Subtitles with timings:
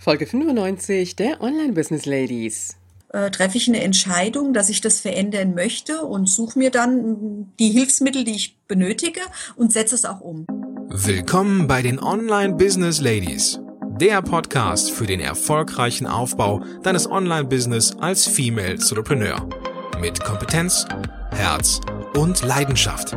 [0.00, 2.76] Folge 95 der Online Business Ladies.
[3.08, 7.70] Äh, treffe ich eine Entscheidung, dass ich das verändern möchte und suche mir dann die
[7.70, 9.20] Hilfsmittel, die ich benötige
[9.56, 10.46] und setze es auch um.
[10.88, 13.58] Willkommen bei den Online Business Ladies,
[14.00, 19.48] der Podcast für den erfolgreichen Aufbau deines Online-Business als Female Entrepreneur.
[20.00, 20.86] Mit Kompetenz,
[21.32, 21.80] Herz
[22.14, 23.16] und Leidenschaft.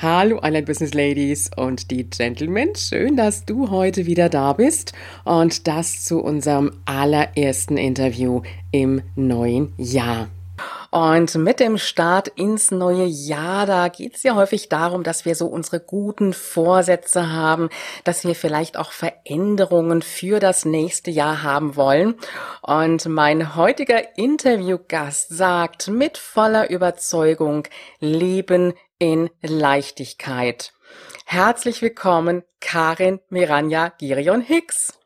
[0.00, 4.92] Hallo Online Business Ladies und die Gentlemen, schön, dass du heute wieder da bist
[5.24, 10.28] und das zu unserem allerersten Interview im neuen Jahr.
[10.92, 15.34] Und mit dem Start ins neue Jahr, da geht es ja häufig darum, dass wir
[15.34, 17.68] so unsere guten Vorsätze haben,
[18.04, 22.14] dass wir vielleicht auch Veränderungen für das nächste Jahr haben wollen.
[22.62, 27.64] Und mein heutiger Interviewgast sagt mit voller Überzeugung,
[27.98, 30.72] Leben in Leichtigkeit.
[31.24, 34.98] Herzlich willkommen, Karin Miranja Girion Hicks.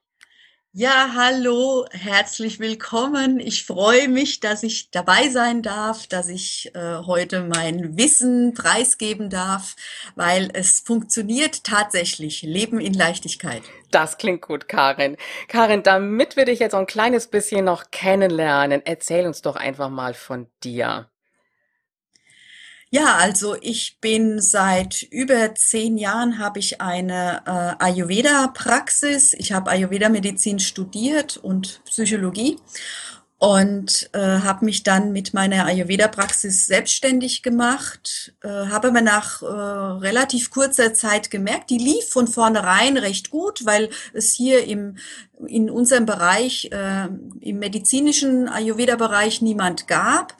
[0.74, 3.38] Ja, hallo, herzlich willkommen.
[3.38, 9.28] Ich freue mich, dass ich dabei sein darf, dass ich äh, heute mein Wissen preisgeben
[9.28, 9.76] darf,
[10.14, 12.40] weil es funktioniert tatsächlich.
[12.40, 13.62] Leben in Leichtigkeit.
[13.90, 15.18] Das klingt gut, Karin.
[15.46, 19.90] Karin, damit wir dich jetzt so ein kleines bisschen noch kennenlernen, erzähl uns doch einfach
[19.90, 21.11] mal von dir.
[22.94, 29.32] Ja, also ich bin seit über zehn Jahren habe ich eine äh, Ayurveda-Praxis.
[29.32, 32.58] Ich habe Ayurveda-Medizin studiert und Psychologie
[33.38, 38.34] und äh, habe mich dann mit meiner Ayurveda-Praxis selbstständig gemacht.
[38.42, 43.64] Äh, habe aber nach äh, relativ kurzer Zeit gemerkt, die lief von vornherein recht gut,
[43.64, 44.98] weil es hier im
[45.46, 47.08] in unserem Bereich, äh,
[47.40, 50.36] im medizinischen Ayurveda-Bereich niemand gab.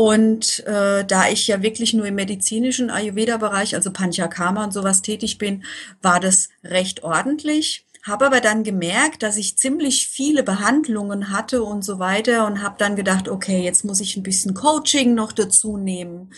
[0.00, 5.36] Und äh, da ich ja wirklich nur im medizinischen Ayurveda-Bereich, also Panchakarma und sowas tätig
[5.36, 5.62] bin,
[6.00, 7.84] war das recht ordentlich.
[8.02, 12.76] Habe aber dann gemerkt, dass ich ziemlich viele Behandlungen hatte und so weiter und habe
[12.78, 16.32] dann gedacht, okay, jetzt muss ich ein bisschen Coaching noch dazu nehmen.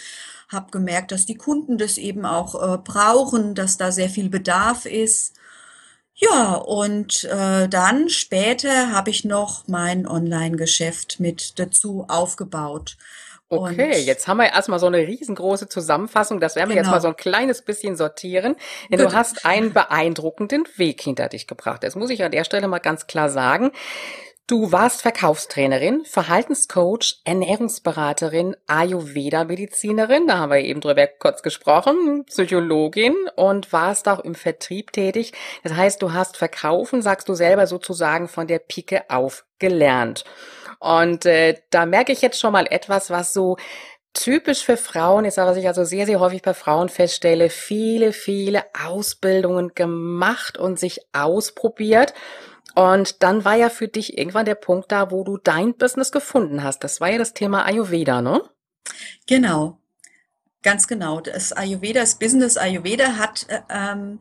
[0.49, 4.87] Habe gemerkt, dass die Kunden das eben auch äh, brauchen, dass da sehr viel Bedarf
[4.87, 5.34] ist.
[6.15, 12.97] Ja, und äh, dann später habe ich noch mein Online-Geschäft mit dazu aufgebaut.
[13.53, 16.41] Okay, und jetzt haben wir erstmal so eine riesengroße Zusammenfassung.
[16.41, 16.89] Das werden wir genau.
[16.89, 18.57] jetzt mal so ein kleines bisschen sortieren.
[18.91, 21.83] Denn du hast einen beeindruckenden Weg hinter dich gebracht.
[21.85, 23.73] Das muss ich an der Stelle mal ganz klar sagen.
[24.53, 33.73] Du warst Verkaufstrainerin, Verhaltenscoach, Ernährungsberaterin, Ayurveda-Medizinerin, da haben wir eben drüber kurz gesprochen, Psychologin und
[33.73, 35.33] warst auch im Vertrieb tätig.
[35.63, 40.25] Das heißt, du hast Verkaufen, sagst du selber sozusagen von der Pike auf gelernt.
[40.81, 43.57] Und äh, da merke ich jetzt schon mal etwas, was so
[44.13, 48.65] typisch für Frauen ist, was ich also sehr, sehr häufig bei Frauen feststelle, viele, viele
[48.87, 52.13] Ausbildungen gemacht und sich ausprobiert.
[52.75, 56.62] Und dann war ja für dich irgendwann der Punkt da, wo du dein Business gefunden
[56.62, 56.84] hast.
[56.84, 58.43] Das war ja das Thema Ayurveda, ne?
[59.27, 59.78] Genau,
[60.62, 61.21] ganz genau.
[61.21, 64.21] Das Ayurveda, das Business Ayurveda hat äh, ähm,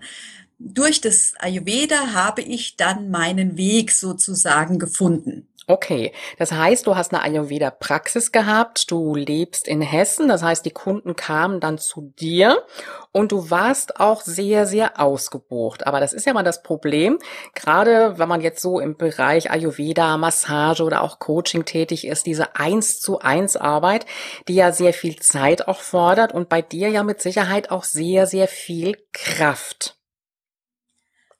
[0.60, 5.48] durch das Ayurveda habe ich dann meinen Weg sozusagen gefunden.
[5.72, 10.72] Okay, das heißt, du hast eine Ayurveda-Praxis gehabt, du lebst in Hessen, das heißt, die
[10.72, 12.62] Kunden kamen dann zu dir
[13.14, 15.88] und du warst auch sehr, sehr ausgebucht.
[15.88, 17.20] Aber das ist ja mal das Problem,
[17.56, 22.58] gerade wenn man jetzt so im Bereich Ayurveda, Massage oder auch Coaching tätig ist, diese
[22.58, 24.06] eins zu eins Arbeit,
[24.50, 28.28] die ja sehr viel Zeit auch fordert und bei dir ja mit Sicherheit auch sehr,
[28.28, 30.01] sehr viel Kraft.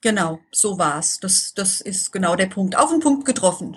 [0.02, 1.20] Genau, so war's.
[1.20, 2.76] Das, das ist genau der Punkt.
[2.76, 3.76] Auf den Punkt getroffen.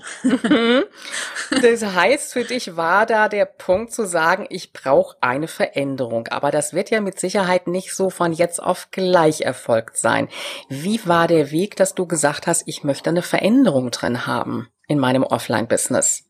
[1.62, 6.28] das heißt, für dich war da der Punkt zu sagen, ich brauche eine Veränderung.
[6.30, 10.28] Aber das wird ja mit Sicherheit nicht so von jetzt auf gleich erfolgt sein.
[10.68, 14.98] Wie war der Weg, dass du gesagt hast, ich möchte eine Veränderung drin haben in
[14.98, 16.24] meinem Offline-Business?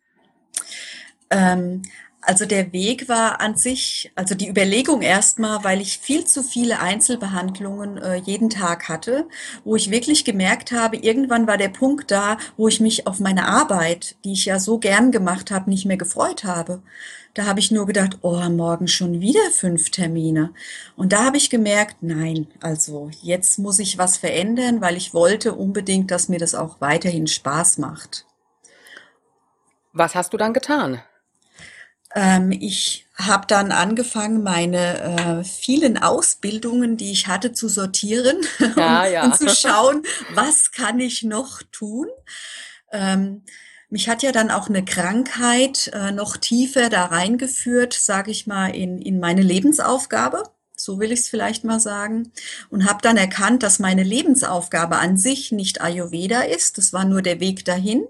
[1.30, 1.84] Ähm,
[2.26, 6.80] also der Weg war an sich, also die Überlegung erstmal, weil ich viel zu viele
[6.80, 9.28] Einzelbehandlungen äh, jeden Tag hatte,
[9.64, 13.48] wo ich wirklich gemerkt habe, irgendwann war der Punkt da, wo ich mich auf meine
[13.48, 16.82] Arbeit, die ich ja so gern gemacht habe, nicht mehr gefreut habe.
[17.34, 20.54] Da habe ich nur gedacht, oh, morgen schon wieder fünf Termine.
[20.96, 25.54] Und da habe ich gemerkt, nein, also jetzt muss ich was verändern, weil ich wollte
[25.54, 28.26] unbedingt, dass mir das auch weiterhin Spaß macht.
[29.92, 31.02] Was hast du dann getan?
[32.16, 38.38] Ähm, ich habe dann angefangen, meine äh, vielen Ausbildungen, die ich hatte, zu sortieren
[38.78, 39.26] ja, ja.
[39.26, 40.04] und zu schauen,
[40.34, 42.08] was kann ich noch tun.
[42.92, 43.44] Ähm,
[43.90, 48.74] mich hat ja dann auch eine Krankheit äh, noch tiefer da reingeführt, sage ich mal,
[48.76, 50.44] in, in meine Lebensaufgabe.
[50.78, 52.32] So will ich es vielleicht mal sagen.
[52.70, 56.78] Und habe dann erkannt, dass meine Lebensaufgabe an sich nicht Ayurveda ist.
[56.78, 58.06] Das war nur der Weg dahin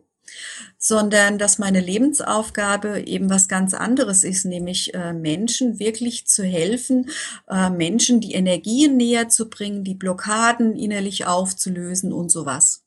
[0.77, 7.09] sondern dass meine Lebensaufgabe eben was ganz anderes ist, nämlich äh, Menschen wirklich zu helfen,
[7.49, 12.85] äh, Menschen die Energien näher zu bringen, die Blockaden innerlich aufzulösen und sowas.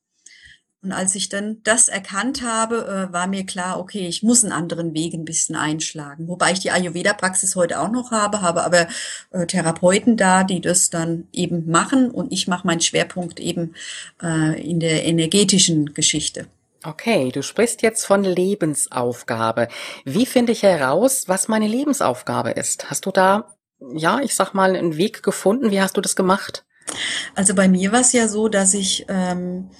[0.80, 4.52] Und als ich dann das erkannt habe, äh, war mir klar, okay, ich muss einen
[4.52, 6.28] anderen Weg ein bisschen einschlagen.
[6.28, 8.86] Wobei ich die Ayurveda-Praxis heute auch noch habe, habe aber
[9.32, 13.74] äh, Therapeuten da, die das dann eben machen und ich mache meinen Schwerpunkt eben
[14.22, 16.46] äh, in der energetischen Geschichte.
[16.84, 19.68] Okay, du sprichst jetzt von Lebensaufgabe.
[20.04, 22.88] Wie finde ich heraus, was meine Lebensaufgabe ist?
[22.88, 23.56] Hast du da,
[23.94, 25.72] ja, ich sag mal, einen Weg gefunden?
[25.72, 26.64] Wie hast du das gemacht?
[27.34, 29.70] Also bei mir war es ja so, dass ich ähm,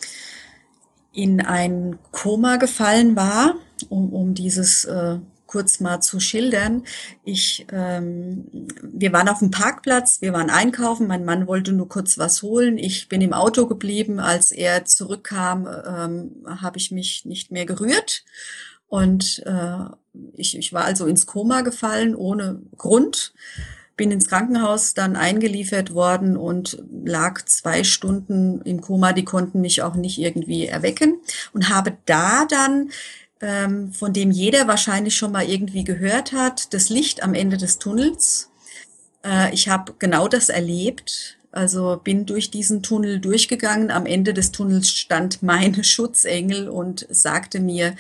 [1.13, 3.55] in ein Koma gefallen war,
[3.89, 5.19] um, um dieses äh,
[5.49, 6.85] kurz mal zu schildern.
[7.25, 8.47] Ich, ähm,
[8.83, 12.79] wir waren auf dem Parkplatz, wir waren einkaufen, mein Mann wollte nur kurz was holen.
[12.79, 14.21] Ich bin im Auto geblieben.
[14.21, 18.25] Als er zurückkam, ähm, habe ich mich nicht mehr gerührt.
[18.87, 19.85] Und äh,
[20.35, 23.33] ich, ich war also ins Koma gefallen ohne Grund
[23.99, 29.13] bin ins Krankenhaus dann eingeliefert worden und lag zwei Stunden im Koma.
[29.13, 31.21] Die konnten mich auch nicht irgendwie erwecken
[31.53, 32.91] und habe da dann
[33.41, 37.79] ähm, von dem jeder wahrscheinlich schon mal irgendwie gehört hat, das Licht am Ende des
[37.79, 38.51] Tunnels.
[39.25, 41.37] Äh, ich habe genau das erlebt.
[41.51, 43.91] Also bin durch diesen Tunnel durchgegangen.
[43.91, 47.97] Am Ende des Tunnels stand mein Schutzengel und sagte mir,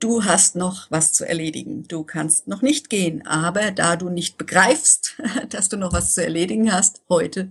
[0.00, 1.86] du hast noch was zu erledigen.
[1.86, 5.16] Du kannst noch nicht gehen, aber da du nicht begreifst,
[5.50, 7.50] dass du noch was zu erledigen hast, heute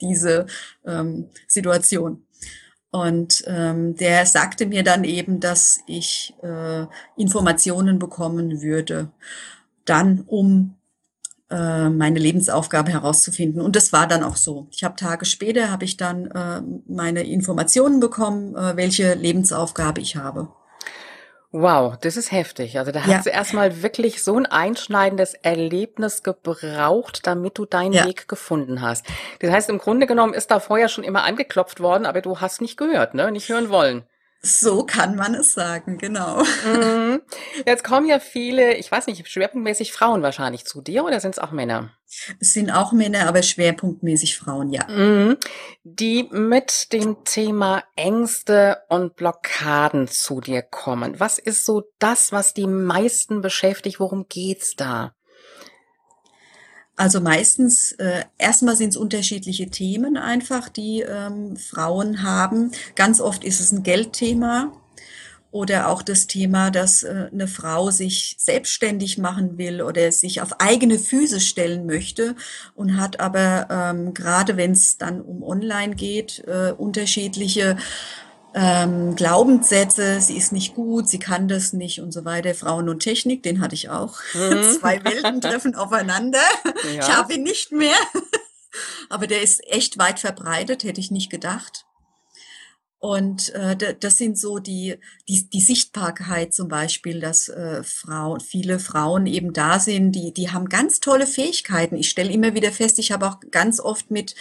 [0.00, 0.46] diese
[0.84, 2.25] ähm, Situation.
[2.90, 6.86] Und ähm, der sagte mir dann eben, dass ich äh,
[7.16, 9.10] Informationen bekommen würde,
[9.84, 10.76] dann um
[11.50, 13.60] äh, meine Lebensaufgabe herauszufinden.
[13.60, 14.66] Und das war dann auch so.
[14.70, 20.16] Ich habe Tage später habe ich dann äh, meine Informationen bekommen, äh, welche Lebensaufgabe ich
[20.16, 20.48] habe.
[21.58, 22.78] Wow, das ist heftig.
[22.78, 23.06] Also da ja.
[23.06, 28.04] hast du erstmal wirklich so ein einschneidendes Erlebnis gebraucht, damit du deinen ja.
[28.04, 29.06] Weg gefunden hast.
[29.38, 32.60] Das heißt, im Grunde genommen ist da vorher schon immer angeklopft worden, aber du hast
[32.60, 33.32] nicht gehört, ne?
[33.32, 34.02] Nicht hören wollen.
[34.42, 36.42] So kann man es sagen, genau.
[36.64, 37.22] Mhm.
[37.66, 41.38] Jetzt kommen ja viele, ich weiß nicht, schwerpunktmäßig Frauen wahrscheinlich zu dir oder sind es
[41.38, 41.90] auch Männer?
[42.40, 44.86] Es sind auch Männer, aber schwerpunktmäßig Frauen, ja.
[44.88, 45.36] Mhm.
[45.82, 51.18] Die mit dem Thema Ängste und Blockaden zu dir kommen.
[51.18, 53.98] Was ist so das, was die meisten beschäftigt?
[53.98, 55.15] Worum geht's da?
[56.96, 62.72] Also meistens, äh, erstmal sind es unterschiedliche Themen einfach, die ähm, Frauen haben.
[62.94, 64.72] Ganz oft ist es ein Geldthema
[65.50, 70.60] oder auch das Thema, dass äh, eine Frau sich selbstständig machen will oder sich auf
[70.60, 72.34] eigene Füße stellen möchte
[72.74, 77.76] und hat aber ähm, gerade wenn es dann um Online geht, äh, unterschiedliche
[78.58, 82.54] ähm, Glaubenssätze, sie ist nicht gut, sie kann das nicht und so weiter.
[82.54, 84.18] Frauen und Technik, den hatte ich auch.
[84.32, 84.62] Mhm.
[84.80, 86.40] Zwei Welten treffen aufeinander.
[86.94, 87.02] Ja.
[87.02, 87.96] Ich habe ihn nicht mehr.
[89.10, 91.85] Aber der ist echt weit verbreitet, hätte ich nicht gedacht.
[93.06, 94.96] Und äh, das sind so die,
[95.28, 100.50] die, die Sichtbarkeit zum Beispiel, dass äh, Frauen, viele Frauen eben da sind, die, die
[100.50, 101.94] haben ganz tolle Fähigkeiten.
[101.94, 104.34] Ich stelle immer wieder fest, ich habe auch ganz oft mit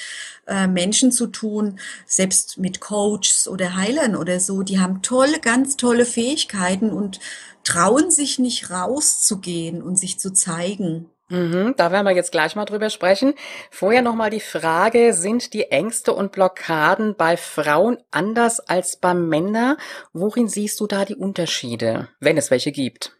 [0.47, 5.77] äh, Menschen zu tun, selbst mit Coaches oder Heilern oder so, die haben tolle, ganz
[5.77, 7.19] tolle Fähigkeiten und
[7.63, 11.11] trauen sich nicht rauszugehen und sich zu zeigen.
[11.29, 13.33] Mhm, da werden wir jetzt gleich mal drüber sprechen.
[13.71, 19.77] Vorher nochmal die Frage, sind die Ängste und Blockaden bei Frauen anders als bei Männern?
[20.13, 23.15] Worin siehst du da die Unterschiede, wenn es welche gibt?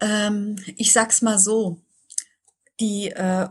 [0.00, 1.78] Ähm, ich sag's mal so.
[2.78, 3.48] Die, äh,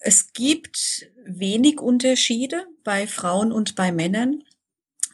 [0.00, 4.44] es gibt wenig Unterschiede bei Frauen und bei Männern.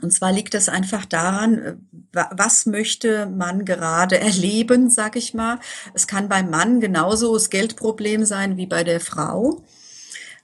[0.02, 1.75] Und zwar liegt es einfach daran, äh,
[2.12, 5.59] was möchte man gerade erleben, sag ich mal.
[5.95, 9.64] Es kann beim Mann genauso das Geldproblem sein wie bei der Frau.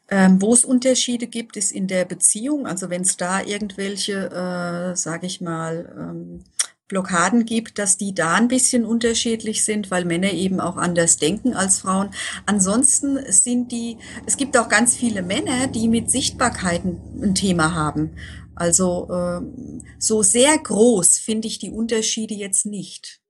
[0.08, 2.66] Ähm, wo es Unterschiede gibt, ist in der Beziehung.
[2.66, 6.44] Also wenn es da irgendwelche, äh, sage ich mal, ähm,
[6.88, 11.54] Blockaden gibt, dass die da ein bisschen unterschiedlich sind, weil Männer eben auch anders denken
[11.54, 12.10] als Frauen.
[12.46, 18.12] Ansonsten sind die, es gibt auch ganz viele Männer, die mit Sichtbarkeiten ein Thema haben.
[18.56, 19.40] Also äh,
[19.98, 23.20] so sehr groß finde ich die Unterschiede jetzt nicht.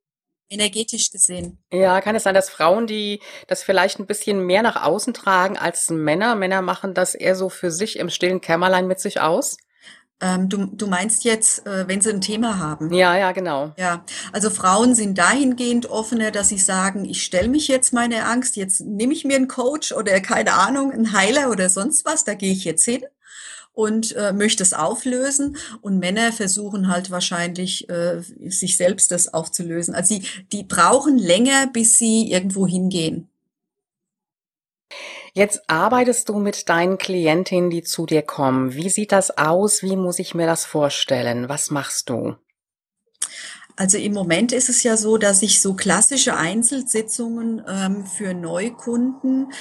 [0.49, 1.59] energetisch gesehen.
[1.73, 5.59] Ja, kann es sein, dass Frauen, die das vielleicht ein bisschen mehr nach außen tragen
[5.59, 9.57] als Männer, Männer machen das eher so für sich im stillen Kämmerlein mit sich aus?
[10.21, 12.93] Ähm, du, du meinst jetzt, äh, wenn sie ein Thema haben?
[12.93, 13.75] Ja, ja, genau.
[13.77, 18.57] Ja, also Frauen sind dahingehend offener, dass sie sagen, ich stelle mich jetzt meine Angst,
[18.57, 22.35] jetzt nehme ich mir einen Coach oder keine Ahnung, einen Heiler oder sonst was, da
[22.35, 23.05] gehe ich jetzt hin
[23.77, 25.59] und äh, möchte es auflösen.
[25.83, 29.95] Und Männer versuchen halt wahrscheinlich, äh, sich selbst das aufzulösen.
[29.95, 33.29] Also sie, die brauchen länger, bis sie irgendwo hingehen.
[35.35, 38.73] Jetzt arbeitest du mit deinen Klientinnen, die zu dir kommen.
[38.73, 39.83] Wie sieht das aus?
[39.83, 41.51] Wie muss ich mir das vorstellen?
[41.51, 42.37] Was machst du?
[43.79, 49.53] Also im Moment ist es ja so, dass ich so klassische Einzelsitzungen ähm, für Neukunden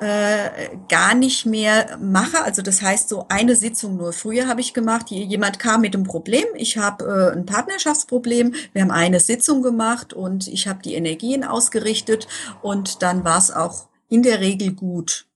[0.00, 2.42] äh, gar nicht mehr mache.
[2.42, 4.14] Also das heißt so eine Sitzung nur.
[4.14, 8.82] Früher habe ich gemacht, jemand kam mit einem Problem, ich habe äh, ein Partnerschaftsproblem, wir
[8.82, 12.26] haben eine Sitzung gemacht und ich habe die Energien ausgerichtet
[12.62, 15.26] und dann war es auch in der Regel gut.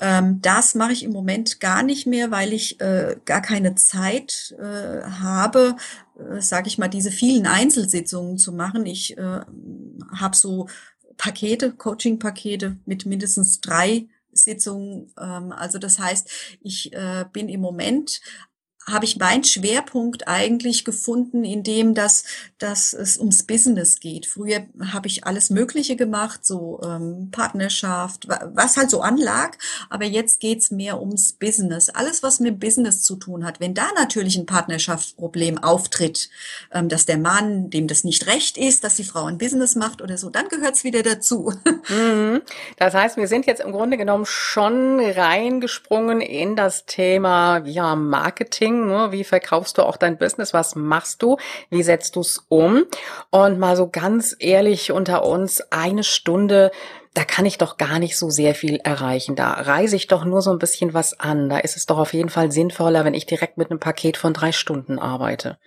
[0.00, 4.54] Ähm, das mache ich im Moment gar nicht mehr, weil ich äh, gar keine Zeit
[4.58, 5.76] äh, habe,
[6.38, 8.86] sage ich mal, diese vielen Einzelsitzungen zu machen.
[8.86, 9.40] Ich äh,
[10.12, 10.68] habe so
[11.16, 15.12] Pakete, Coaching-Pakete mit mindestens drei Sitzungen.
[15.18, 18.20] Ähm, also das heißt, ich äh, bin im Moment
[18.90, 22.24] habe ich meinen Schwerpunkt eigentlich gefunden, in dem, dass,
[22.58, 24.26] dass es ums Business geht.
[24.26, 29.56] Früher habe ich alles Mögliche gemacht, so ähm, Partnerschaft, was halt so anlag,
[29.88, 31.88] aber jetzt geht's mehr ums Business.
[31.88, 33.60] Alles, was mit Business zu tun hat.
[33.60, 36.28] Wenn da natürlich ein Partnerschaftsproblem auftritt,
[36.72, 40.02] ähm, dass der Mann, dem das nicht recht ist, dass die Frau ein Business macht
[40.02, 41.52] oder so, dann gehört's wieder dazu.
[41.86, 42.40] Mhm.
[42.78, 48.73] Das heißt, wir sind jetzt im Grunde genommen schon reingesprungen in das Thema ja, Marketing
[48.74, 49.12] Marketing, ne?
[49.12, 51.36] wie verkaufst du auch dein Business, was machst du,
[51.70, 52.84] wie setzt du es um
[53.30, 56.70] und mal so ganz ehrlich unter uns, eine Stunde,
[57.14, 59.36] da kann ich doch gar nicht so sehr viel erreichen.
[59.36, 61.48] Da reise ich doch nur so ein bisschen was an.
[61.48, 64.34] Da ist es doch auf jeden Fall sinnvoller, wenn ich direkt mit einem Paket von
[64.34, 65.58] drei Stunden arbeite.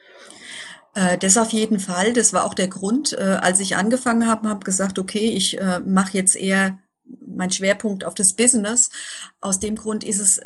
[0.93, 2.11] Äh, das auf jeden Fall.
[2.11, 5.79] Das war auch der Grund, äh, als ich angefangen habe, habe gesagt, okay, ich äh,
[5.79, 6.79] mache jetzt eher
[7.25, 8.89] mein Schwerpunkt auf das Business.
[9.39, 10.41] Aus dem Grund ist es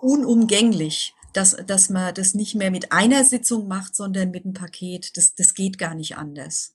[0.00, 5.16] unumgänglich, dass, dass man das nicht mehr mit einer Sitzung macht, sondern mit einem Paket.
[5.16, 6.72] Das, das geht gar nicht anders.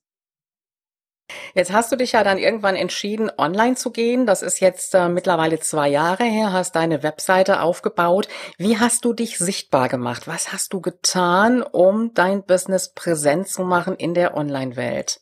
[1.54, 4.26] Jetzt hast du dich ja dann irgendwann entschieden, online zu gehen.
[4.26, 8.28] Das ist jetzt äh, mittlerweile zwei Jahre her, hast deine Webseite aufgebaut.
[8.58, 10.28] Wie hast du dich sichtbar gemacht?
[10.28, 15.22] Was hast du getan, um dein Business präsent zu machen in der Online-Welt?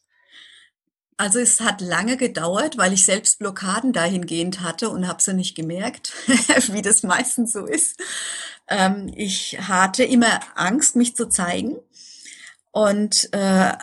[1.17, 5.53] Also es hat lange gedauert, weil ich selbst Blockaden dahingehend hatte und habe sie nicht
[5.53, 6.13] gemerkt,
[6.71, 7.99] wie das meistens so ist.
[8.69, 11.77] Ähm, ich hatte immer Angst, mich zu zeigen.
[12.71, 13.73] Und äh,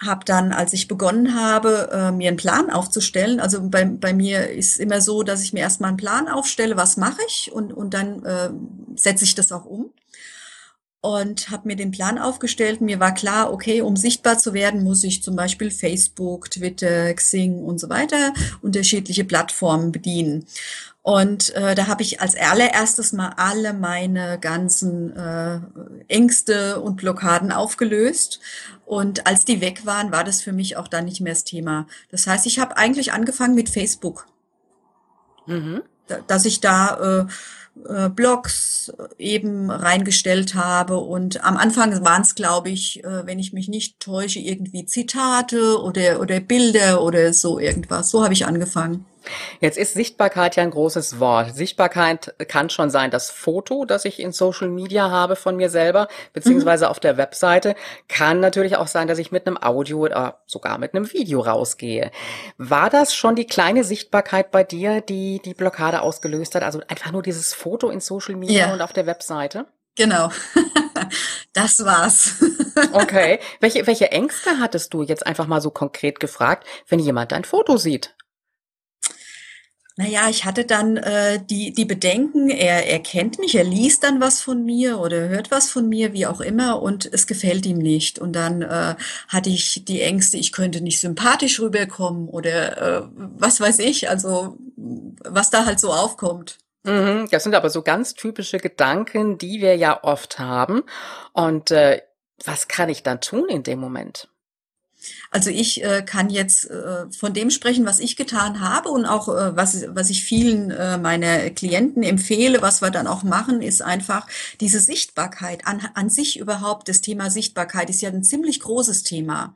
[0.00, 4.48] habe dann, als ich begonnen habe, äh, mir einen Plan aufzustellen, also bei, bei mir
[4.50, 7.50] ist immer so, dass ich mir erstmal einen Plan aufstelle, was mache ich?
[7.52, 8.50] Und, und dann äh,
[8.96, 9.90] setze ich das auch um
[11.00, 12.80] und habe mir den Plan aufgestellt.
[12.80, 17.62] Mir war klar, okay, um sichtbar zu werden, muss ich zum Beispiel Facebook, Twitter, Xing
[17.62, 20.46] und so weiter unterschiedliche Plattformen bedienen.
[21.02, 25.60] Und äh, da habe ich als allererstes mal alle meine ganzen äh,
[26.08, 28.40] Ängste und Blockaden aufgelöst.
[28.84, 31.86] Und als die weg waren, war das für mich auch dann nicht mehr das Thema.
[32.10, 34.26] Das heißt, ich habe eigentlich angefangen mit Facebook.
[35.46, 35.82] Mhm.
[36.26, 37.26] Dass ich da äh,
[37.88, 40.98] äh, Blogs eben reingestellt habe.
[40.98, 45.80] Und am Anfang waren es, glaube ich, äh, wenn ich mich nicht täusche, irgendwie Zitate
[45.82, 48.10] oder, oder Bilder oder so irgendwas.
[48.10, 49.04] So habe ich angefangen.
[49.60, 51.54] Jetzt ist Sichtbarkeit ja ein großes Wort.
[51.54, 56.08] Sichtbarkeit kann schon sein, das Foto, das ich in Social Media habe von mir selber,
[56.32, 56.90] beziehungsweise mhm.
[56.90, 57.74] auf der Webseite.
[58.08, 62.10] Kann natürlich auch sein, dass ich mit einem Audio oder sogar mit einem Video rausgehe.
[62.56, 66.62] War das schon die kleine Sichtbarkeit bei dir, die die Blockade ausgelöst hat?
[66.62, 68.72] Also einfach nur dieses Foto in Social Media ja.
[68.72, 69.66] und auf der Webseite?
[69.98, 70.30] Genau.
[71.52, 72.36] das war's.
[72.92, 73.40] okay.
[73.60, 77.76] Welche, welche Ängste hattest du jetzt einfach mal so konkret gefragt, wenn jemand dein Foto
[77.76, 78.14] sieht?
[79.98, 84.20] Naja, ich hatte dann äh, die, die Bedenken, er, er kennt mich, er liest dann
[84.20, 87.78] was von mir oder hört was von mir, wie auch immer, und es gefällt ihm
[87.78, 88.20] nicht.
[88.20, 88.94] Und dann äh,
[89.26, 94.56] hatte ich die Ängste, ich könnte nicht sympathisch rüberkommen oder äh, was weiß ich, also
[94.76, 96.58] was da halt so aufkommt.
[96.84, 100.84] Mhm, das sind aber so ganz typische Gedanken, die wir ja oft haben.
[101.32, 102.02] Und äh,
[102.44, 104.28] was kann ich dann tun in dem Moment?
[105.30, 109.28] Also ich äh, kann jetzt äh, von dem sprechen, was ich getan habe und auch
[109.28, 113.82] äh, was, was ich vielen äh, meiner Klienten empfehle, was wir dann auch machen, ist
[113.82, 114.26] einfach
[114.60, 116.88] diese Sichtbarkeit an, an sich überhaupt.
[116.88, 119.54] Das Thema Sichtbarkeit ist ja ein ziemlich großes Thema.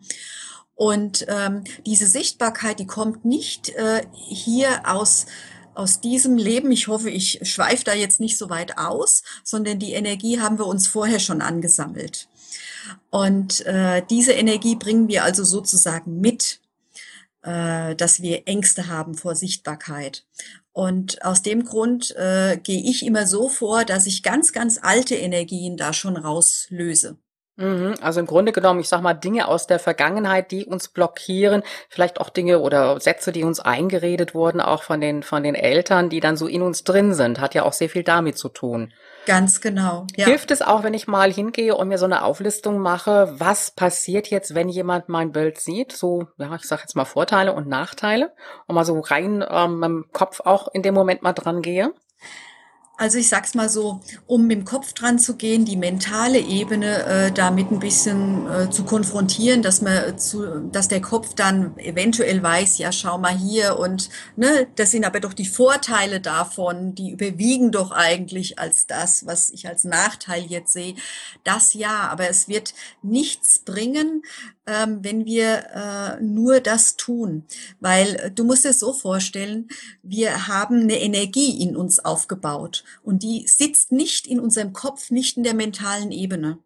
[0.75, 5.27] Und ähm, diese Sichtbarkeit, die kommt nicht äh, hier aus
[5.75, 9.93] aus diesem Leben, ich hoffe, ich schweife da jetzt nicht so weit aus, sondern die
[9.93, 12.29] Energie haben wir uns vorher schon angesammelt.
[13.11, 16.61] Und äh, diese Energie bringen wir also sozusagen mit,
[17.43, 20.25] äh, dass wir Ängste haben vor Sichtbarkeit.
[20.73, 25.15] Und aus dem Grund äh, gehe ich immer so vor, dass ich ganz, ganz alte
[25.15, 27.19] Energien da schon rauslöse.
[27.57, 31.63] Mhm, also im Grunde genommen, ich sag mal, Dinge aus der Vergangenheit, die uns blockieren,
[31.91, 36.09] vielleicht auch Dinge oder Sätze, die uns eingeredet wurden, auch von den, von den Eltern,
[36.09, 38.93] die dann so in uns drin sind, hat ja auch sehr viel damit zu tun.
[39.27, 40.07] Ganz genau.
[40.17, 40.25] Ja.
[40.25, 44.29] Hilft es auch, wenn ich mal hingehe und mir so eine Auflistung mache, was passiert
[44.29, 45.93] jetzt, wenn jemand mein Bild sieht?
[45.93, 48.33] So, ja, ich sag jetzt mal Vorteile und Nachteile
[48.67, 51.93] und mal so rein ähm, im Kopf auch in dem Moment mal dran gehe?
[52.99, 57.05] Also ich sag's mal so, um mit dem Kopf dran zu gehen, die mentale Ebene
[57.05, 62.43] äh, damit ein bisschen äh, zu konfrontieren, dass man zu, dass der Kopf dann eventuell
[62.43, 67.11] weiß, ja schau mal hier und ne, das sind aber doch die Vorteile davon, die
[67.11, 70.95] überwiegen doch eigentlich als das, was ich als Nachteil jetzt sehe.
[71.45, 74.23] Das ja, aber es wird nichts bringen,
[74.67, 77.45] ähm, wenn wir äh, nur das tun.
[77.81, 79.69] Weil äh, du musst es so vorstellen,
[80.03, 85.37] wir haben eine Energie in uns aufgebaut und die sitzt nicht in unserem Kopf, nicht
[85.37, 86.59] in der mentalen Ebene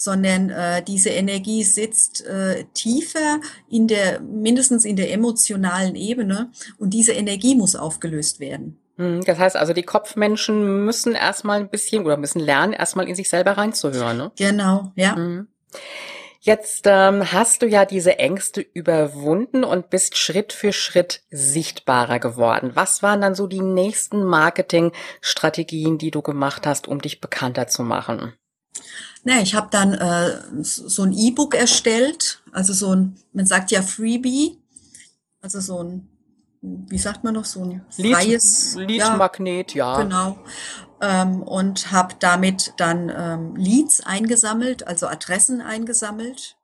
[0.00, 6.90] sondern äh, diese Energie sitzt äh, tiefer in der, mindestens in der emotionalen Ebene und
[6.90, 8.78] diese Energie muss aufgelöst werden.
[8.96, 13.16] Hm, das heißt also, die Kopfmenschen müssen erstmal ein bisschen oder müssen lernen, erstmal in
[13.16, 14.16] sich selber reinzuhören.
[14.16, 14.32] Ne?
[14.36, 15.16] Genau, ja.
[15.16, 15.48] Mhm.
[16.48, 22.70] Jetzt ähm, hast du ja diese Ängste überwunden und bist Schritt für Schritt sichtbarer geworden.
[22.72, 27.82] Was waren dann so die nächsten Marketingstrategien, die du gemacht hast, um dich bekannter zu
[27.82, 28.32] machen?
[29.24, 33.82] Na, ich habe dann äh, so ein E-Book erstellt, also so ein, man sagt ja
[33.82, 34.56] Freebie,
[35.42, 36.08] also so ein,
[36.62, 40.02] wie sagt man noch, so ein freies Lead-Magnet, ja, ja.
[40.02, 40.38] Genau
[41.00, 46.56] ähm, und habe damit dann ähm, Leads eingesammelt, also Adressen eingesammelt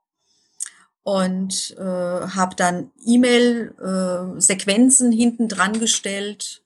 [1.03, 6.63] und äh, habe dann E-Mail-Sequenzen äh, hinten dran gestellt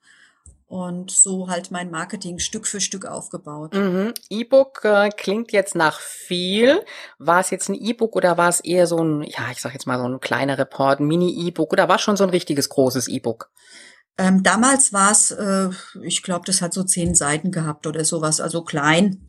[0.69, 3.73] und so halt mein Marketing Stück für Stück aufgebaut.
[3.73, 4.13] Mhm.
[4.29, 6.81] E-Book äh, klingt jetzt nach viel.
[7.17, 9.87] War es jetzt ein E-Book oder war es eher so ein, ja, ich sag jetzt
[9.87, 13.51] mal so ein kleiner Report, Mini-E-Book oder war es schon so ein richtiges großes E-Book?
[14.19, 15.69] Ähm, damals war es, äh,
[16.01, 19.25] ich glaube, das hat so zehn Seiten gehabt oder sowas, also klein.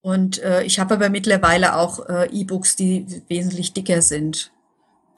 [0.00, 4.52] Und äh, ich habe aber mittlerweile auch äh, E-Books, die wesentlich dicker sind.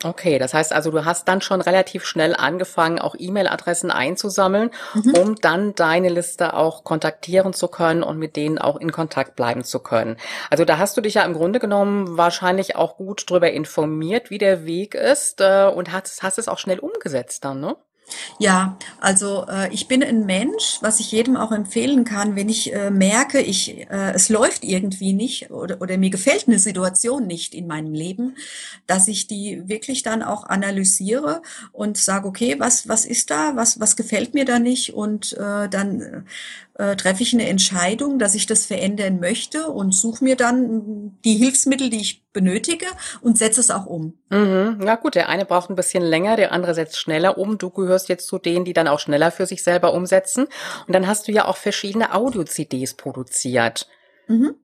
[0.03, 5.15] Okay, das heißt also, du hast dann schon relativ schnell angefangen, auch E-Mail-Adressen einzusammeln, mhm.
[5.15, 9.63] um dann deine Liste auch kontaktieren zu können und mit denen auch in Kontakt bleiben
[9.65, 10.17] zu können.
[10.49, 14.39] Also da hast du dich ja im Grunde genommen wahrscheinlich auch gut drüber informiert, wie
[14.39, 17.77] der Weg ist äh, und hast, hast es auch schnell umgesetzt dann, ne?
[18.39, 22.73] Ja, also äh, ich bin ein Mensch, was ich jedem auch empfehlen kann, wenn ich
[22.73, 27.55] äh, merke, ich, äh, es läuft irgendwie nicht oder, oder mir gefällt eine Situation nicht
[27.55, 28.37] in meinem Leben,
[28.87, 33.81] dass ich die wirklich dann auch analysiere und sage, okay, was, was ist da, was,
[33.81, 34.95] was gefällt mir da nicht?
[34.95, 36.27] Und äh, dann
[36.77, 41.37] äh, treffe ich eine Entscheidung, dass ich das verändern möchte und suche mir dann die
[41.37, 42.87] Hilfsmittel, die ich benötige
[43.21, 44.19] und setze es auch um.
[44.31, 44.81] Mhm.
[44.85, 47.59] Ja gut, der eine braucht ein bisschen länger, der andere setzt schneller um.
[47.59, 50.47] Du gehörst jetzt zu denen, die dann auch schneller für sich selber umsetzen.
[50.87, 53.89] Und dann hast du ja auch verschiedene Audio-CDs produziert.
[54.27, 54.57] Mhm.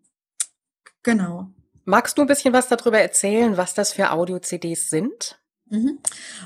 [1.02, 1.46] Genau.
[1.84, 5.39] Magst du ein bisschen was darüber erzählen, was das für Audio-CDs sind?
[5.70, 5.98] Mhm.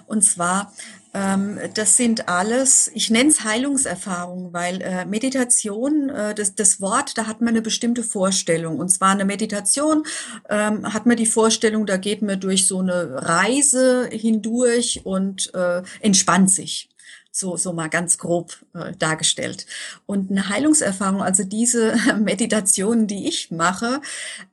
[0.07, 0.73] Und zwar,
[1.15, 7.17] ähm, das sind alles, ich nenne es Heilungserfahrungen, weil äh, Meditation, äh, das, das Wort,
[7.17, 8.79] da hat man eine bestimmte Vorstellung.
[8.79, 10.05] Und zwar eine Meditation
[10.51, 15.83] ähm, hat man die Vorstellung, da geht man durch so eine Reise hindurch und äh,
[16.01, 16.91] entspannt sich
[17.37, 19.67] so, so mal ganz grob äh, dargestellt.
[20.07, 24.01] Und eine Heilungserfahrung, also diese Meditationen, die ich mache,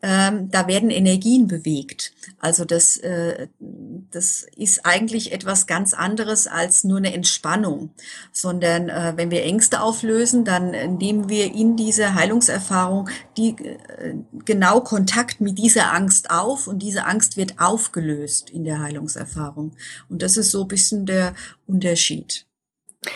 [0.01, 2.11] ähm, da werden Energien bewegt.
[2.39, 7.91] Also das, äh, das ist eigentlich etwas ganz anderes als nur eine Entspannung,
[8.31, 14.81] sondern äh, wenn wir Ängste auflösen, dann nehmen wir in diese Heilungserfahrung die äh, genau
[14.81, 19.73] Kontakt mit dieser Angst auf und diese Angst wird aufgelöst in der Heilungserfahrung.
[20.09, 21.35] Und das ist so ein bisschen der
[21.67, 22.47] Unterschied.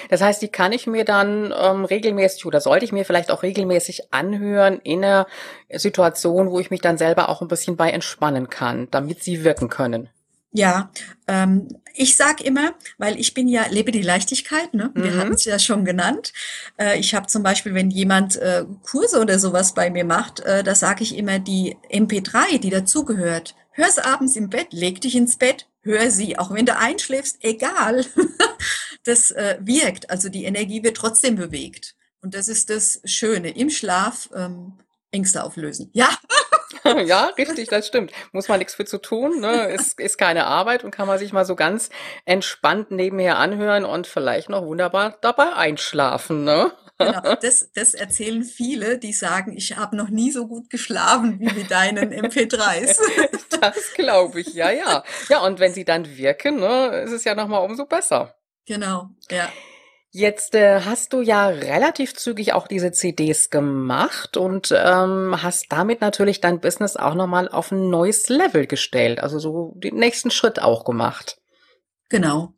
[0.10, 3.43] Das heißt, die kann ich mir dann ähm, regelmäßig oder sollte ich mir vielleicht auch
[3.43, 5.28] regelmäßig anhören in einer
[5.71, 9.69] Situation, wo ich mich dann selber auch ein bisschen bei entspannen kann, damit sie wirken
[9.69, 10.10] können.
[10.52, 10.89] Ja,
[11.28, 14.89] ähm, ich sag immer, weil ich bin ja, lebe die Leichtigkeit, ne?
[14.95, 15.17] wir mhm.
[15.17, 16.32] hatten es ja schon genannt.
[16.78, 20.63] Äh, ich habe zum Beispiel, wenn jemand äh, Kurse oder sowas bei mir macht, äh,
[20.63, 23.54] da sage ich immer die MP3, die dazugehört.
[23.71, 28.06] Hör's abends im Bett, leg dich ins Bett, hör sie, auch wenn du einschläfst, egal.
[29.06, 31.96] Das äh, wirkt, also die Energie wird trotzdem bewegt.
[32.22, 34.80] Und das ist das Schöne, im Schlaf ähm,
[35.12, 35.89] Ängste auflösen.
[35.94, 36.10] Ja.
[37.06, 38.12] ja, richtig, das stimmt.
[38.32, 39.70] Muss man nichts für zu tun, ne?
[39.70, 41.89] Ist, ist keine Arbeit und kann man sich mal so ganz
[42.26, 46.72] entspannt nebenher anhören und vielleicht noch wunderbar dabei einschlafen, ne?
[46.98, 51.52] Genau, das, das erzählen viele, die sagen, ich habe noch nie so gut geschlafen wie
[51.54, 53.00] mit deinen MP3s.
[53.62, 55.04] das glaube ich, ja, ja.
[55.30, 58.36] Ja, und wenn sie dann wirken, ne, ist es ja nochmal umso besser.
[58.65, 59.49] Genau, ja.
[60.17, 65.99] Jetzt äh, hast du ja relativ zügig auch diese CDs gemacht und ähm, hast damit
[65.99, 70.62] natürlich dein Business auch nochmal auf ein neues Level gestellt, also so den nächsten Schritt
[70.62, 71.38] auch gemacht.
[72.10, 72.55] Genau.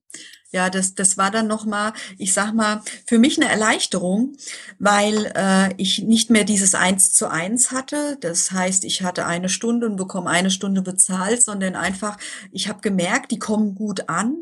[0.51, 4.37] Ja, das, das war dann nochmal, ich sag mal, für mich eine Erleichterung,
[4.79, 8.17] weil äh, ich nicht mehr dieses Eins zu eins hatte.
[8.21, 12.17] Das heißt, ich hatte eine Stunde und bekomme eine Stunde bezahlt, sondern einfach,
[12.53, 14.37] ich habe gemerkt, die kommen gut an.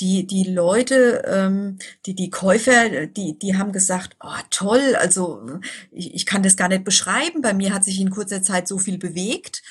[0.00, 5.60] Die, die Leute, ähm, die, die Käufer, die, die haben gesagt, oh toll, also
[5.92, 7.42] ich, ich kann das gar nicht beschreiben.
[7.42, 9.62] Bei mir hat sich in kurzer Zeit so viel bewegt.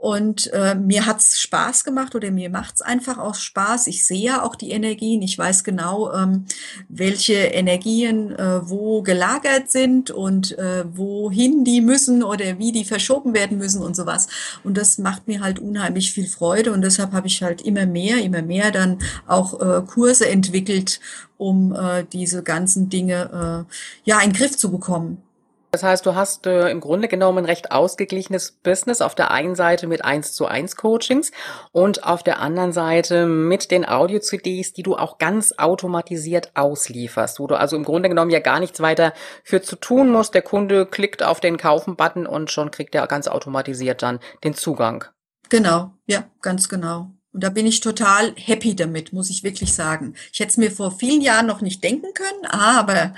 [0.00, 3.88] Und äh, mir hat's Spaß gemacht oder mir macht's einfach auch Spaß.
[3.88, 5.22] Ich sehe ja auch die Energien.
[5.22, 6.44] Ich weiß genau, ähm,
[6.88, 13.34] welche Energien äh, wo gelagert sind und äh, wohin die müssen oder wie die verschoben
[13.34, 14.28] werden müssen und sowas.
[14.62, 16.72] Und das macht mir halt unheimlich viel Freude.
[16.72, 21.00] Und deshalb habe ich halt immer mehr, immer mehr dann auch äh, Kurse entwickelt,
[21.38, 25.22] um äh, diese ganzen Dinge äh, ja in den Griff zu bekommen.
[25.70, 29.54] Das heißt, du hast äh, im Grunde genommen ein recht ausgeglichenes Business auf der einen
[29.54, 31.30] Seite mit 1 zu 1 Coachings
[31.72, 37.46] und auf der anderen Seite mit den Audio-CDs, die du auch ganz automatisiert auslieferst, wo
[37.46, 39.12] du also im Grunde genommen ja gar nichts weiter
[39.44, 40.34] für zu tun musst.
[40.34, 45.04] Der Kunde klickt auf den Kaufen-Button und schon kriegt er ganz automatisiert dann den Zugang.
[45.50, 47.10] Genau, ja, ganz genau.
[47.32, 50.14] Und da bin ich total happy damit, muss ich wirklich sagen.
[50.32, 53.14] Ich hätte es mir vor vielen Jahren noch nicht denken können, aber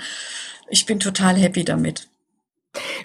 [0.69, 2.10] ich bin total happy damit.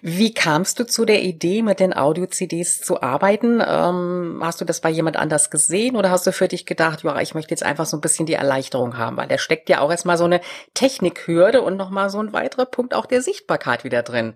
[0.01, 3.61] Wie kamst du zu der Idee, mit den Audio-CDs zu arbeiten?
[3.67, 7.21] Ähm, hast du das bei jemand anders gesehen oder hast du für dich gedacht, ja,
[7.21, 9.91] ich möchte jetzt einfach so ein bisschen die Erleichterung haben, weil da steckt ja auch
[9.91, 10.41] erstmal so eine
[10.75, 14.35] Technikhürde und nochmal so ein weiterer Punkt auch der Sichtbarkeit wieder drin.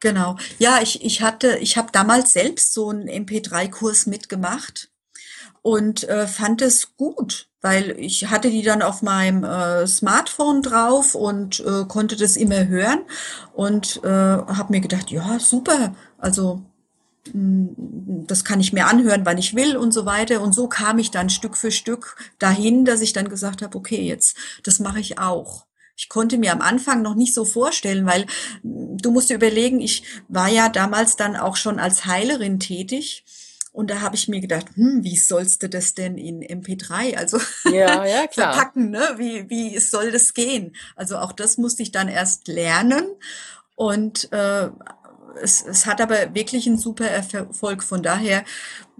[0.00, 0.36] Genau.
[0.58, 4.90] Ja, ich, ich hatte, ich habe damals selbst so einen MP3-Kurs mitgemacht
[5.62, 11.14] und äh, fand es gut weil ich hatte die dann auf meinem äh, Smartphone drauf
[11.14, 13.00] und äh, konnte das immer hören
[13.52, 16.62] und äh, habe mir gedacht, ja, super, also
[17.32, 20.40] mh, mm, das kann ich mir anhören, wann ich will und so weiter.
[20.40, 24.02] Und so kam ich dann Stück für Stück dahin, dass ich dann gesagt habe, okay,
[24.02, 25.66] jetzt, das mache ich auch.
[25.96, 28.26] Ich konnte mir am Anfang noch nicht so vorstellen, weil
[28.62, 33.24] mm, du musst dir überlegen, ich war ja damals dann auch schon als Heilerin tätig
[33.78, 37.38] und da habe ich mir gedacht, hm, wie sollst du das denn in MP3, also
[37.70, 38.52] ja, ja, klar.
[38.52, 39.14] verpacken, ne?
[39.18, 40.74] Wie, wie soll das gehen?
[40.96, 43.04] Also auch das musste ich dann erst lernen.
[43.76, 44.70] Und äh,
[45.40, 47.84] es, es hat aber wirklich einen super Erfolg.
[47.84, 48.42] Von daher,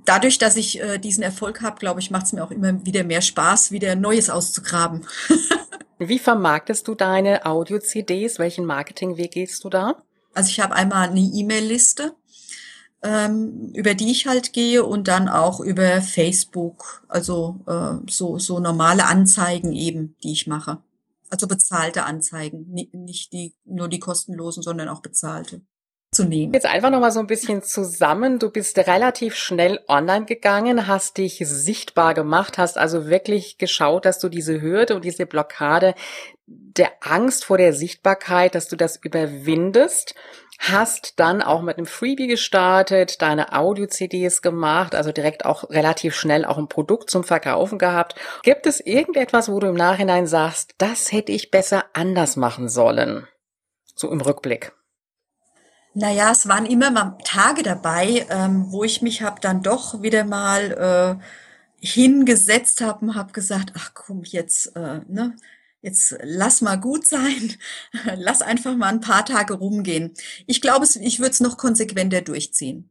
[0.05, 3.03] dadurch, dass ich äh, diesen Erfolg habe, glaube ich, macht es mir auch immer wieder
[3.03, 5.09] mehr Spaß, wieder Neues auszugraben.
[5.99, 8.39] Wie vermarktest du deine Audio-CDs?
[8.39, 9.97] Welchen Marketingweg gehst du da?
[10.35, 12.15] Also ich habe einmal eine E-Mail-Liste
[13.03, 18.59] ähm, über die ich halt gehe und dann auch über Facebook, also äh, so, so
[18.59, 20.79] normale Anzeigen eben, die ich mache.
[21.31, 25.61] Also bezahlte Anzeigen, nicht die, nur die kostenlosen, sondern auch bezahlte
[26.11, 26.55] zu nehmen.
[26.55, 28.39] Jetzt einfach nochmal so ein bisschen zusammen.
[28.39, 34.19] Du bist relativ schnell online gegangen, hast dich sichtbar gemacht, hast also wirklich geschaut, dass
[34.19, 35.95] du diese Hürde und diese Blockade
[36.47, 40.15] der Angst vor der Sichtbarkeit, dass du das überwindest
[40.59, 46.45] hast dann auch mit einem Freebie gestartet, deine Audio-CDs gemacht, also direkt auch relativ schnell
[46.45, 48.17] auch ein Produkt zum Verkaufen gehabt.
[48.43, 53.27] Gibt es irgendetwas, wo du im Nachhinein sagst, das hätte ich besser anders machen sollen?
[53.95, 54.73] So im Rückblick.
[55.95, 60.25] Naja, es waren immer mal Tage dabei, ähm, wo ich mich hab dann doch wieder
[60.25, 61.25] mal äh,
[61.81, 65.35] hingesetzt habe und habe gesagt, ach komm, jetzt, äh, ne,
[65.81, 67.55] jetzt lass mal gut sein,
[68.17, 70.15] lass einfach mal ein paar Tage rumgehen.
[70.47, 72.91] Ich glaube, ich würde es noch konsequenter durchziehen.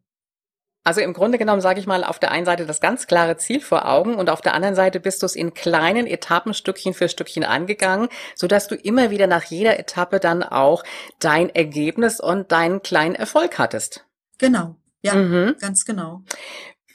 [0.88, 3.60] Also im Grunde genommen sage ich mal auf der einen Seite das ganz klare Ziel
[3.60, 7.10] vor Augen und auf der anderen Seite bist du es in kleinen Etappen Stückchen für
[7.10, 10.86] Stückchen angegangen, so dass du immer wieder nach jeder Etappe dann auch
[11.20, 14.06] dein Ergebnis und deinen kleinen Erfolg hattest.
[14.38, 14.78] Genau.
[15.02, 15.58] Ja, mhm.
[15.60, 16.24] ganz genau.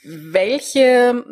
[0.03, 1.23] Welche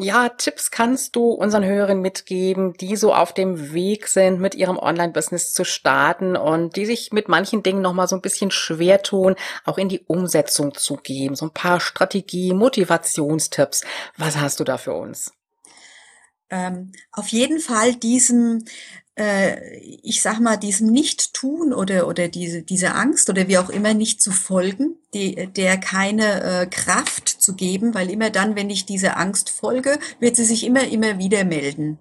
[0.00, 4.78] ja, Tipps kannst du unseren Hörern mitgeben, die so auf dem Weg sind, mit ihrem
[4.78, 9.34] Online-Business zu starten und die sich mit manchen Dingen nochmal so ein bisschen schwer tun,
[9.64, 11.36] auch in die Umsetzung zu geben?
[11.36, 13.82] So ein paar Strategie, Motivationstipps.
[14.16, 15.32] Was hast du da für uns?
[16.52, 18.64] ähm, auf jeden Fall diesem,
[19.18, 23.94] äh, ich sag mal, diesem Nicht-Tun oder, oder diese, diese Angst oder wie auch immer
[23.94, 28.86] nicht zu folgen, die, der keine äh, Kraft zu geben, weil immer dann, wenn ich
[28.86, 31.98] diese Angst folge, wird sie sich immer, immer wieder melden.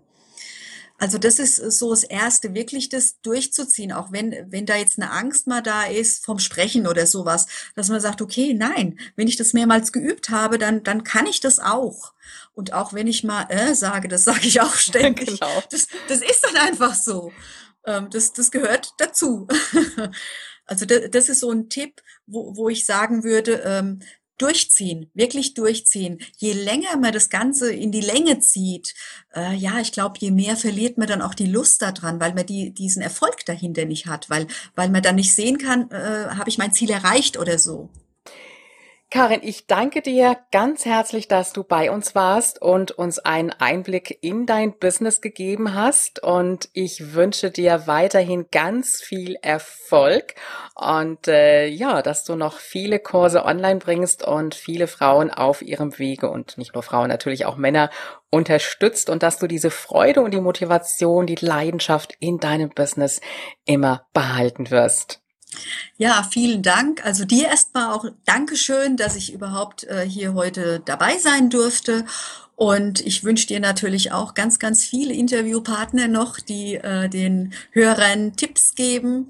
[1.01, 5.09] Also das ist so das Erste, wirklich das durchzuziehen, auch wenn, wenn da jetzt eine
[5.09, 9.35] Angst mal da ist vom Sprechen oder sowas, dass man sagt, okay, nein, wenn ich
[9.35, 12.13] das mehrmals geübt habe, dann, dann kann ich das auch.
[12.53, 15.39] Und auch wenn ich mal äh, sage, das sage ich auch ständig.
[15.39, 15.63] Genau.
[15.71, 17.33] Das, das ist dann einfach so.
[17.87, 19.47] Ähm, das, das gehört dazu.
[20.67, 24.03] also das, das ist so ein Tipp, wo, wo ich sagen würde, ähm,
[24.41, 26.19] durchziehen, wirklich durchziehen.
[26.37, 28.93] Je länger man das Ganze in die Länge zieht,
[29.35, 32.45] äh, ja, ich glaube, je mehr verliert man dann auch die Lust daran, weil man
[32.45, 36.49] die, diesen Erfolg dahinter nicht hat, weil, weil man dann nicht sehen kann, äh, habe
[36.49, 37.89] ich mein Ziel erreicht oder so.
[39.13, 44.19] Karin, ich danke dir ganz herzlich, dass du bei uns warst und uns einen Einblick
[44.21, 46.23] in dein Business gegeben hast.
[46.23, 50.35] Und ich wünsche dir weiterhin ganz viel Erfolg
[50.75, 55.99] und äh, ja, dass du noch viele Kurse online bringst und viele Frauen auf ihrem
[55.99, 57.89] Wege und nicht nur Frauen, natürlich auch Männer
[58.29, 63.19] unterstützt und dass du diese Freude und die Motivation, die Leidenschaft in deinem Business
[63.65, 65.20] immer behalten wirst.
[65.97, 67.05] Ja, vielen Dank.
[67.05, 72.05] Also dir erstmal auch Dankeschön, dass ich überhaupt äh, hier heute dabei sein durfte.
[72.61, 78.35] Und ich wünsche dir natürlich auch ganz, ganz viele Interviewpartner noch, die äh, den Hörern
[78.35, 79.25] Tipps geben.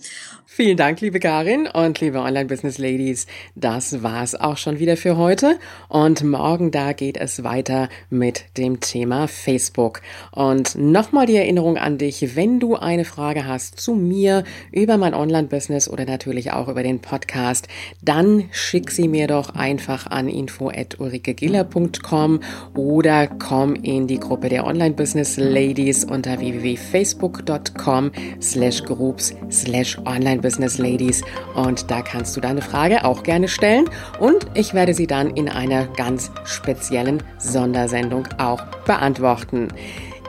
[0.53, 3.25] Vielen Dank, liebe Karin und liebe Online-Business-Ladies.
[3.55, 5.57] Das war's auch schon wieder für heute.
[5.87, 10.01] Und morgen da geht es weiter mit dem Thema Facebook.
[10.33, 15.13] Und nochmal die Erinnerung an dich, wenn du eine Frage hast zu mir über mein
[15.13, 17.69] Online-Business oder natürlich auch über den Podcast,
[18.01, 22.41] dann schick sie mir doch einfach an info.ulrikegiller.com
[22.75, 31.23] oder komm in die Gruppe der Online-Business-Ladies unter www.facebook.com slash groups slash online Business Ladies
[31.55, 35.49] und da kannst du deine Frage auch gerne stellen und ich werde sie dann in
[35.49, 39.69] einer ganz speziellen Sondersendung auch beantworten.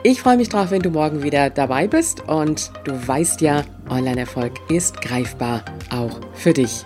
[0.03, 4.53] Ich freue mich drauf, wenn du morgen wieder dabei bist und du weißt ja, Online-Erfolg
[4.69, 6.85] ist greifbar, auch für dich.